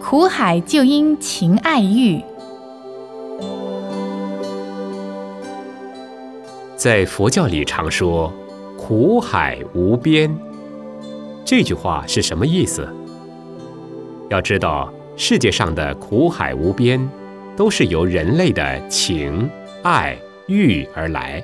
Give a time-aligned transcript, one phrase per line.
[0.00, 2.22] 苦海就因情爱欲。
[6.76, 8.32] 在佛教里常说
[8.78, 10.34] “苦海无边”，
[11.44, 12.88] 这句话是什么意思？
[14.30, 17.06] 要知道，世界上的苦海无边，
[17.56, 19.50] 都是由人类的情、
[19.82, 21.42] 爱、欲而来。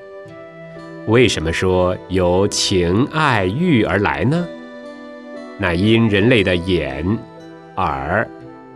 [1.09, 4.46] 为什么说由情、爱、欲而来呢？
[5.59, 7.05] 那因人类的眼、
[7.77, 8.29] 耳、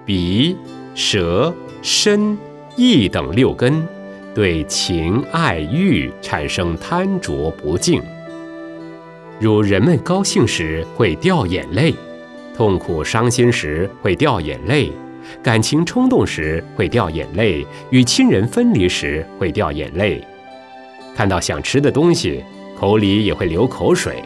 [0.04, 0.56] 鼻、
[0.94, 2.36] 舌、身、
[2.76, 3.86] 意等六根，
[4.34, 8.02] 对情、爱、欲产生贪着不敬。
[9.40, 11.94] 如人们高兴时会掉眼泪，
[12.56, 14.90] 痛苦伤心时会掉眼泪，
[15.42, 20.20] 感情冲动时会掉眼泪，与亲人分离时会掉眼泪。
[21.14, 22.42] 看到想吃的东西，
[22.76, 24.22] 口里也会流口水，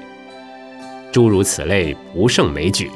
[1.12, 2.90] 诸如此类不胜枚举。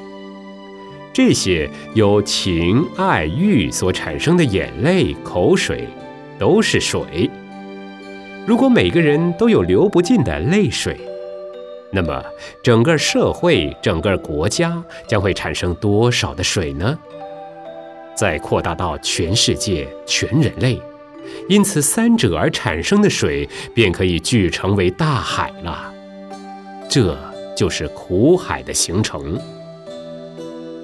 [1.16, 5.89] 这些由情爱欲所产生的眼泪、口水，
[6.39, 7.31] 都是水。
[8.47, 10.95] 如果每个人都有流不尽的泪水，
[11.91, 12.23] 那么
[12.62, 16.98] 整个社会、整个国家将会产生多少的水呢？
[18.14, 20.78] 再扩大到全世界、全人类。
[21.48, 25.91] 因此，三者而产生的水便可以聚成为大海了。
[26.91, 27.19] 这
[27.56, 29.41] 就是苦海的形成。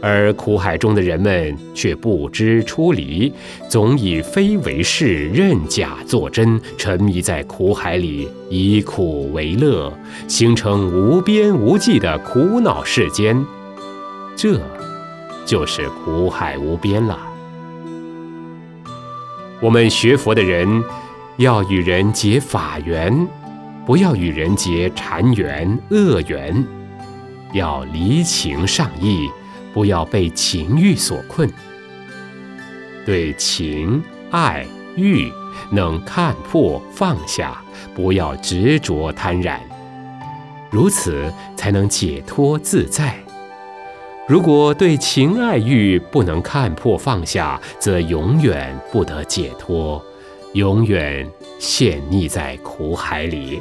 [0.03, 3.33] 而苦海中的人们却不知出离，
[3.69, 9.92] 总以非为是，认假作真，沉迷在苦海里，以苦为乐，
[10.27, 13.47] 形成无边无际的苦恼世间。
[14.34, 14.61] 这，
[15.47, 17.17] 就是苦海无边了。
[19.61, 20.83] 我们学佛的人，
[21.36, 23.28] 要与人结法缘，
[23.86, 26.67] 不要与人结缠缘、恶缘。
[27.53, 29.30] 要离情上意，
[29.72, 31.50] 不要被情欲所困。
[33.04, 35.30] 对情爱欲
[35.70, 37.62] 能看破放下，
[37.94, 39.60] 不要执着贪染，
[40.70, 43.14] 如此才能解脱自在。
[44.28, 50.00] 如果对情爱欲不能看破放下，则永远不得解脱，
[50.52, 51.28] 永远
[51.58, 53.61] 陷溺在苦海里。